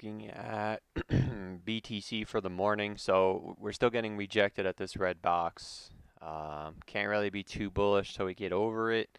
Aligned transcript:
looking 0.00 0.30
at 0.30 0.80
BTC 1.10 2.26
for 2.26 2.40
the 2.40 2.48
morning. 2.48 2.96
So 2.96 3.54
we're 3.58 3.72
still 3.72 3.90
getting 3.90 4.16
rejected 4.16 4.64
at 4.64 4.78
this 4.78 4.96
red 4.96 5.20
box. 5.20 5.90
Um, 6.22 6.76
can't 6.86 7.08
really 7.08 7.28
be 7.28 7.42
too 7.42 7.68
bullish 7.68 8.14
till 8.14 8.24
we 8.24 8.32
get 8.34 8.50
over 8.50 8.90
it. 8.90 9.18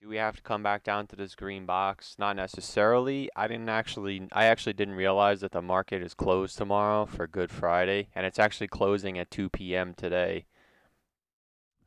Do 0.00 0.08
we 0.08 0.16
have 0.16 0.34
to 0.36 0.42
come 0.42 0.64
back 0.64 0.82
down 0.82 1.06
to 1.08 1.16
this 1.16 1.36
green 1.36 1.66
box? 1.66 2.16
Not 2.18 2.34
necessarily. 2.34 3.30
I 3.36 3.46
didn't 3.46 3.68
actually, 3.68 4.26
I 4.32 4.46
actually 4.46 4.72
didn't 4.72 4.96
realize 4.96 5.40
that 5.42 5.52
the 5.52 5.62
market 5.62 6.02
is 6.02 6.14
closed 6.14 6.58
tomorrow 6.58 7.06
for 7.06 7.28
Good 7.28 7.52
Friday, 7.52 8.08
and 8.12 8.26
it's 8.26 8.40
actually 8.40 8.68
closing 8.68 9.18
at 9.20 9.30
2 9.30 9.50
p.m. 9.50 9.94
today. 9.94 10.46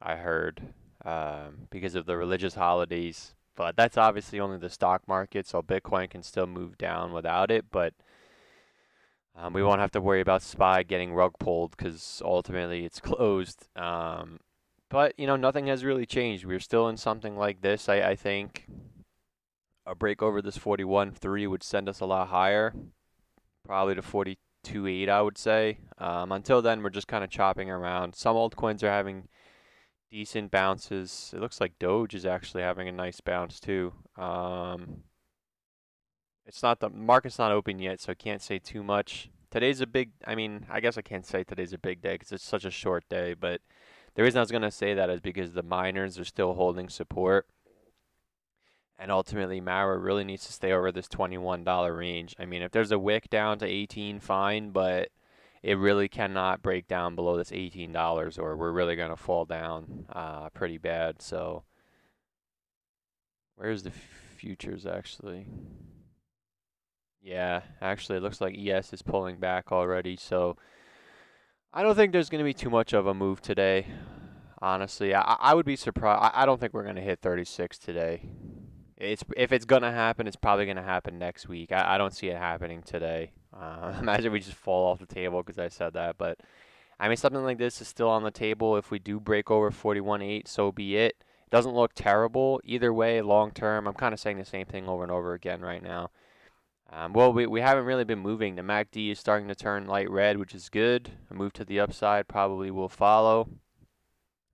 I 0.01 0.15
heard 0.15 0.61
um, 1.03 1.67
because 1.69 1.95
of 1.95 2.05
the 2.05 2.15
religious 2.15 2.55
holidays. 2.55 3.33
But 3.55 3.75
that's 3.75 3.97
obviously 3.97 4.39
only 4.39 4.57
the 4.57 4.69
stock 4.69 5.07
market, 5.07 5.47
so 5.47 5.61
Bitcoin 5.61 6.09
can 6.09 6.23
still 6.23 6.47
move 6.47 6.77
down 6.77 7.13
without 7.13 7.51
it. 7.51 7.65
But 7.71 7.93
um, 9.35 9.53
we 9.53 9.63
won't 9.63 9.81
have 9.81 9.91
to 9.91 10.01
worry 10.01 10.21
about 10.21 10.41
SPY 10.41 10.83
getting 10.83 11.13
rug 11.13 11.33
pulled 11.39 11.75
because 11.75 12.21
ultimately 12.23 12.85
it's 12.85 12.99
closed. 13.01 13.67
Um, 13.75 14.39
but 14.89 15.17
you 15.17 15.27
know, 15.27 15.35
nothing 15.35 15.67
has 15.67 15.83
really 15.83 16.05
changed. 16.05 16.45
We're 16.45 16.59
still 16.59 16.87
in 16.87 16.97
something 16.97 17.37
like 17.37 17.61
this. 17.61 17.89
I, 17.89 18.01
I 18.01 18.15
think 18.15 18.67
a 19.85 19.95
break 19.95 20.21
over 20.21 20.41
this 20.41 20.57
41.3 20.57 21.49
would 21.49 21.63
send 21.63 21.87
us 21.87 21.99
a 21.99 22.05
lot 22.05 22.29
higher, 22.29 22.73
probably 23.65 23.95
to 23.95 24.01
42.8, 24.01 25.09
I 25.09 25.21
would 25.21 25.37
say. 25.37 25.79
Um, 25.97 26.31
until 26.31 26.61
then, 26.61 26.81
we're 26.81 26.89
just 26.89 27.07
kind 27.07 27.23
of 27.23 27.29
chopping 27.29 27.69
around. 27.69 28.15
Some 28.15 28.35
altcoins 28.35 28.83
are 28.83 28.89
having 28.89 29.27
decent 30.15 30.49
bounces. 30.49 31.33
It 31.35 31.41
looks 31.41 31.59
like 31.59 31.77
Doge 31.77 32.15
is 32.15 32.25
actually 32.25 32.63
having 32.63 32.87
a 32.87 32.91
nice 32.93 33.19
bounce 33.19 33.59
too. 33.59 33.91
Um, 34.15 35.03
it's 36.45 36.63
not 36.63 36.79
the 36.79 36.89
market's 36.89 37.37
not 37.37 37.51
open 37.51 37.79
yet, 37.79 37.99
so 37.99 38.13
I 38.13 38.15
can't 38.15 38.41
say 38.41 38.57
too 38.57 38.81
much. 38.81 39.29
Today's 39.51 39.81
a 39.81 39.87
big. 39.87 40.11
I 40.25 40.33
mean, 40.33 40.67
I 40.69 40.79
guess 40.79 40.97
I 40.97 41.01
can't 41.01 41.25
say 41.25 41.43
today's 41.43 41.73
a 41.73 41.77
big 41.77 42.01
day 42.01 42.13
because 42.13 42.31
it's 42.31 42.45
such 42.45 42.63
a 42.63 42.71
short 42.71 43.03
day. 43.09 43.33
But 43.33 43.59
the 44.13 44.23
reason 44.23 44.37
I 44.37 44.41
was 44.41 44.51
gonna 44.51 44.71
say 44.71 44.93
that 44.93 45.09
is 45.09 45.19
because 45.19 45.51
the 45.51 45.63
miners 45.63 46.17
are 46.17 46.23
still 46.23 46.53
holding 46.53 46.87
support, 46.87 47.45
and 48.97 49.11
ultimately 49.11 49.59
Mara 49.59 49.97
really 49.97 50.23
needs 50.23 50.45
to 50.45 50.53
stay 50.53 50.71
over 50.71 50.93
this 50.93 51.09
twenty-one 51.09 51.65
dollar 51.65 51.93
range. 51.93 52.37
I 52.39 52.45
mean, 52.45 52.61
if 52.61 52.71
there's 52.71 52.93
a 52.93 52.99
wick 52.99 53.29
down 53.29 53.59
to 53.59 53.65
eighteen, 53.65 54.21
fine, 54.21 54.69
but 54.69 55.09
it 55.65 55.79
really 55.79 56.07
cannot 56.07 56.61
break 56.61 56.87
down 56.87 57.15
below 57.15 57.37
this 57.37 57.49
$18 57.49 58.37
or 58.37 58.55
we're 58.55 58.71
really 58.71 58.95
going 58.95 59.09
to 59.09 59.15
fall 59.15 59.45
down 59.45 60.05
uh, 60.13 60.47
pretty 60.49 60.77
bad. 60.77 61.23
So 61.23 61.63
where's 63.55 63.81
the 63.81 63.89
futures 63.89 64.85
actually? 64.85 65.47
Yeah, 67.19 67.61
actually 67.81 68.19
it 68.19 68.21
looks 68.21 68.41
like 68.41 68.55
ES 68.55 68.93
is 68.93 69.01
pulling 69.01 69.37
back 69.37 69.71
already. 69.71 70.15
So 70.17 70.55
I 71.73 71.81
don't 71.81 71.95
think 71.95 72.11
there's 72.13 72.29
going 72.29 72.43
to 72.43 72.45
be 72.45 72.53
too 72.53 72.69
much 72.69 72.93
of 72.93 73.07
a 73.07 73.15
move 73.15 73.41
today. 73.41 73.87
Honestly, 74.61 75.15
I, 75.15 75.21
I 75.21 75.55
would 75.55 75.65
be 75.65 75.75
surprised. 75.75 76.21
I, 76.21 76.43
I 76.43 76.45
don't 76.45 76.59
think 76.59 76.75
we're 76.75 76.83
going 76.83 76.95
to 76.97 77.01
hit 77.01 77.21
36 77.23 77.79
today. 77.79 78.29
It's 78.97 79.23
if 79.35 79.51
it's 79.51 79.65
gonna 79.65 79.91
happen, 79.91 80.25
it's 80.25 80.37
probably 80.37 80.65
gonna 80.65 80.81
happen 80.81 81.19
next 81.19 81.49
week. 81.49 81.73
I, 81.73 81.95
I 81.95 81.97
don't 81.97 82.13
see 82.13 82.29
it 82.29 82.37
happening 82.37 82.81
today. 82.81 83.33
Uh, 83.59 83.93
imagine 83.99 84.31
we 84.31 84.39
just 84.39 84.57
fall 84.57 84.91
off 84.91 84.99
the 84.99 85.05
table 85.05 85.41
because 85.41 85.59
I 85.59 85.67
said 85.67 85.93
that. 85.93 86.17
But 86.17 86.39
I 86.99 87.07
mean, 87.07 87.17
something 87.17 87.43
like 87.43 87.57
this 87.57 87.81
is 87.81 87.87
still 87.87 88.09
on 88.09 88.23
the 88.23 88.31
table. 88.31 88.77
If 88.77 88.91
we 88.91 88.99
do 88.99 89.19
break 89.19 89.51
over 89.51 89.71
41.8, 89.71 90.47
so 90.47 90.71
be 90.71 90.97
it. 90.97 91.15
It 91.45 91.51
doesn't 91.51 91.75
look 91.75 91.93
terrible 91.93 92.61
either 92.63 92.93
way. 92.93 93.21
Long 93.21 93.51
term, 93.51 93.87
I'm 93.87 93.93
kind 93.93 94.13
of 94.13 94.19
saying 94.19 94.37
the 94.37 94.45
same 94.45 94.65
thing 94.65 94.87
over 94.87 95.03
and 95.03 95.11
over 95.11 95.33
again 95.33 95.61
right 95.61 95.83
now. 95.83 96.09
Um, 96.91 97.13
well, 97.13 97.33
we, 97.33 97.47
we 97.47 97.61
haven't 97.61 97.85
really 97.85 98.03
been 98.03 98.19
moving. 98.19 98.55
The 98.55 98.61
MACD 98.61 99.11
is 99.11 99.19
starting 99.19 99.47
to 99.47 99.55
turn 99.55 99.87
light 99.87 100.09
red, 100.09 100.37
which 100.37 100.53
is 100.53 100.69
good. 100.69 101.11
A 101.31 101.33
move 101.33 101.53
to 101.53 101.65
the 101.65 101.79
upside 101.79 102.27
probably 102.27 102.71
will 102.71 102.89
follow. 102.89 103.49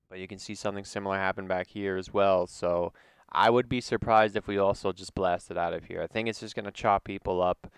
But 0.10 0.20
you 0.20 0.28
can 0.28 0.40
see 0.40 0.56
something 0.56 0.86
similar 0.86 1.18
happen 1.18 1.48
back 1.48 1.68
here 1.68 1.98
as 1.98 2.14
well. 2.14 2.48
So 2.48 2.94
I 3.32 3.50
would 3.50 3.70
be 3.70 3.82
surprised 3.82 4.36
if 4.36 4.48
we 4.48 4.58
also 4.58 4.92
just 4.92 5.14
blasted 5.14 5.58
out 5.58 5.74
of 5.74 5.86
here. 5.86 6.02
I 6.02 6.08
think 6.08 6.28
it's 6.28 6.40
just 6.40 6.56
going 6.56 6.66
to 6.66 6.72
chop 6.72 7.04
people 7.04 7.42
up. 7.42 7.72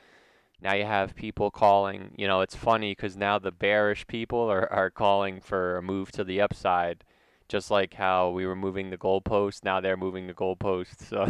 Now 0.63 0.73
you 0.73 0.85
have 0.85 1.13
people 1.15 1.51
calling, 1.51 2.13
you 2.17 2.25
know, 2.25 2.39
it's 2.39 2.55
funny 2.55 2.91
because 2.91 3.17
now 3.17 3.37
the 3.37 3.51
bearish 3.51 4.07
people 4.07 4.39
are, 4.49 4.71
are 4.71 4.89
calling 4.89 5.41
for 5.41 5.75
a 5.75 5.81
move 5.81 6.11
to 6.13 6.23
the 6.23 6.39
upside, 6.39 7.03
just 7.49 7.69
like 7.69 7.95
how 7.95 8.29
we 8.29 8.45
were 8.45 8.55
moving 8.55 8.89
the 8.89 8.97
goalpost. 8.97 9.65
Now 9.65 9.81
they're 9.81 9.97
moving 9.97 10.27
the 10.27 10.33
goalpost. 10.33 11.01
So 11.09 11.27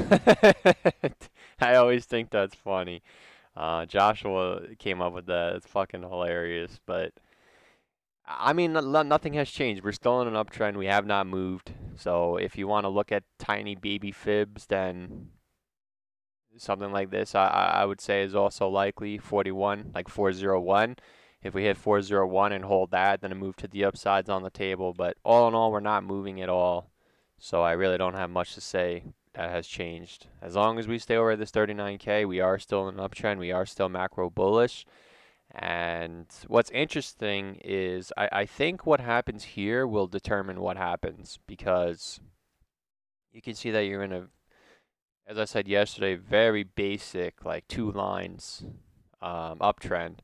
I 1.60 1.76
always 1.76 2.06
think 2.06 2.30
that's 2.30 2.54
funny. 2.54 3.02
Uh, 3.58 3.88
Joshua 3.88 4.62
came 4.78 5.02
up 5.02 5.14
with 5.14 5.26
that. 5.26 5.56
It's 5.56 5.68
fucking 5.68 6.04
hilarious. 6.04 6.80
But 6.86 7.14
I 8.28 8.54
mean, 8.54 8.74
nothing 8.74 9.34
has 9.34 9.50
changed. 9.50 9.84
We're 9.84 9.94
still 9.94 10.22
in 10.22 10.28
an 10.28 10.36
uptrend. 10.36 10.78
We 10.78 10.86
have 10.86 11.08
not 11.08 11.26
moved. 11.26 11.74
So 11.96 12.38
if 12.38 12.56
you 12.56 12.68
want 12.68 12.84
to 12.84 12.90
look 12.90 13.12
at 13.12 13.24
tiny 13.40 13.74
baby 13.74 14.12
fibs, 14.12 14.68
then 14.68 15.30
something 16.58 16.92
like 16.92 17.10
this, 17.10 17.36
I, 17.36 17.48
I 17.48 17.86
would 17.86 18.02
say 18.02 18.24
is 18.24 18.36
also 18.36 18.68
likely 18.68 19.18
41, 19.18 19.92
like 19.94 20.10
401. 20.10 20.98
If 21.42 21.54
we 21.54 21.64
hit 21.64 21.78
401 21.78 22.54
and 22.54 22.66
hold 22.66 22.92
that, 22.92 23.22
then 23.22 23.32
a 23.32 23.36
move 23.36 23.56
to 23.58 23.68
the 23.68 23.84
upside's 23.84 24.30
on 24.30 24.44
the 24.44 24.50
table. 24.50 24.94
But 24.94 25.18
all 25.24 25.48
in 25.48 25.56
all, 25.56 25.72
we're 25.72 25.82
not 25.82 26.04
moving 26.04 26.42
at 26.42 26.50
all. 26.50 26.90
So 27.38 27.62
I 27.62 27.74
really 27.74 27.98
don't 27.98 28.14
have 28.14 28.30
much 28.30 28.54
to 28.54 28.62
say 28.62 29.04
that 29.34 29.50
has 29.50 29.68
changed. 29.68 30.28
As 30.42 30.56
long 30.56 30.80
as 30.80 30.88
we 30.88 31.00
stay 31.00 31.18
over 31.18 31.36
this 31.36 31.52
39K, 31.52 32.28
we 32.28 32.40
are 32.40 32.60
still 32.60 32.88
in 32.88 32.98
an 32.98 33.06
uptrend. 33.06 33.40
We 33.40 33.52
are 33.52 33.66
still 33.66 33.90
macro 33.90 34.30
bullish. 34.30 34.86
And 35.52 36.26
what's 36.48 36.72
interesting 36.72 37.60
is 37.64 38.12
I, 38.18 38.30
I 38.32 38.46
think 38.46 38.86
what 38.86 39.00
happens 39.00 39.44
here 39.44 39.86
will 39.86 40.08
determine 40.08 40.62
what 40.62 40.78
happens 40.78 41.40
because 41.46 42.20
you 43.32 43.42
can 43.42 43.54
see 43.54 43.70
that 43.72 43.86
you're 43.86 44.04
in 44.04 44.14
a, 44.14 44.28
as 45.28 45.38
I 45.38 45.46
said 45.46 45.68
yesterday, 45.68 46.16
very 46.16 46.64
basic, 46.64 47.46
like 47.46 47.68
two 47.68 47.92
lines 47.92 48.64
um, 49.22 49.60
uptrend. 49.60 50.20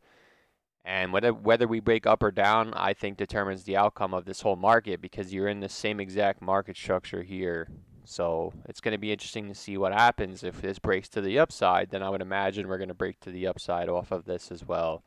And 0.86 1.14
whether 1.14 1.34
whether 1.34 1.68
we 1.68 1.80
break 1.80 2.08
up 2.08 2.24
or 2.24 2.32
down, 2.32 2.74
I 2.74 2.94
think 2.94 3.18
determines 3.18 3.64
the 3.64 3.78
outcome 3.78 4.14
of 4.14 4.26
this 4.26 4.42
whole 4.42 4.56
market 4.56 5.02
because 5.02 5.34
you're 5.34 5.48
in 5.48 5.60
the 5.60 5.70
same 5.70 6.00
exact 6.00 6.42
market 6.42 6.76
structure 6.76 7.22
here. 7.22 7.70
So 8.06 8.54
it's 8.68 8.82
going 8.82 8.94
to 8.94 8.98
be 8.98 9.12
interesting 9.12 9.48
to 9.50 9.54
see 9.54 9.78
what 9.78 9.94
happens 9.94 10.44
if 10.44 10.62
this 10.62 10.80
breaks 10.80 11.10
to 11.10 11.22
the 11.22 11.38
upside. 11.38 11.92
Then 11.92 12.02
I 12.02 12.10
would 12.10 12.22
imagine 12.22 12.68
we're 12.68 12.80
going 12.80 12.88
to 12.88 12.96
break 12.96 13.20
to 13.22 13.30
the 13.30 13.46
upside 13.46 13.88
off 13.88 14.12
of 14.12 14.26
this 14.26 14.52
as 14.52 14.66
well. 14.66 15.04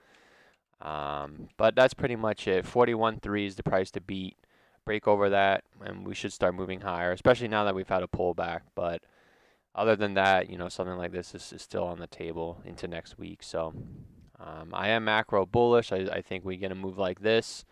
Um, 0.81 1.49
but 1.57 1.75
that's 1.75 1.95
pretty 1.95 2.17
much 2.17 2.47
it. 2.47 2.65
41.3 2.65 3.47
is 3.47 3.57
the 3.57 3.63
price 3.63 3.91
to 3.93 4.01
beat. 4.01 4.37
Break 4.85 5.07
over 5.07 5.31
that, 5.31 5.63
and 5.85 6.05
we 6.07 6.15
should 6.15 6.33
start 6.33 6.57
moving 6.57 6.81
higher, 6.81 7.13
especially 7.13 7.47
now 7.49 7.65
that 7.65 7.75
we've 7.75 7.89
had 7.89 8.03
a 8.03 8.09
pullback. 8.09 8.63
But 8.75 9.03
other 9.75 9.97
than 9.97 10.15
that, 10.15 10.50
you 10.50 10.59
know, 10.59 10.69
something 10.69 10.97
like 10.97 11.12
this 11.12 11.34
is, 11.34 11.53
is 11.53 11.62
still 11.62 11.84
on 11.84 11.99
the 11.99 12.06
table 12.06 12.60
into 12.65 12.87
next 12.87 13.19
week. 13.19 13.43
So 13.43 13.72
um, 14.38 14.71
I 14.72 14.88
am 14.88 15.05
macro 15.05 15.47
bullish. 15.47 15.93
I, 15.93 16.09
I 16.12 16.21
think 16.21 16.44
we 16.44 16.56
get 16.56 16.72
a 16.72 16.75
move 16.75 16.99
like 16.99 17.21
this. 17.21 17.65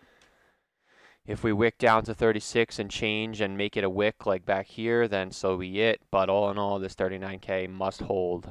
If 1.27 1.45
we 1.45 1.53
wick 1.53 1.79
down 1.79 2.05
to 2.05 2.15
36 2.15 2.79
and 2.79 2.91
change 2.91 3.41
and 3.41 3.57
make 3.57 3.77
it 3.77 3.85
a 3.85 3.91
wick 3.91 4.25
like 4.27 4.45
back 4.47 4.67
here, 4.67 5.07
then 5.07 5.31
so 5.31 5.59
be 5.59 5.81
it. 5.81 6.01
But 6.11 6.31
all 6.31 6.51
in 6.51 6.59
all, 6.59 6.79
this 6.79 6.95
39K 6.95 7.69
must 7.69 8.01
hold 8.01 8.51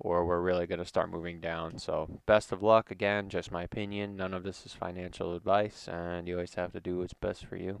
or 0.00 0.24
we're 0.24 0.40
really 0.40 0.66
going 0.66 0.78
to 0.78 0.84
start 0.84 1.10
moving 1.10 1.40
down. 1.40 1.78
So 1.78 2.20
best 2.26 2.52
of 2.52 2.62
luck. 2.62 2.90
Again, 2.90 3.28
just 3.28 3.52
my 3.52 3.62
opinion. 3.62 4.16
None 4.16 4.34
of 4.34 4.42
this 4.42 4.64
is 4.64 4.72
financial 4.72 5.34
advice, 5.34 5.86
and 5.88 6.26
you 6.26 6.34
always 6.34 6.54
have 6.54 6.72
to 6.72 6.80
do 6.80 6.98
what's 6.98 7.12
best 7.12 7.44
for 7.44 7.56
you. 7.56 7.80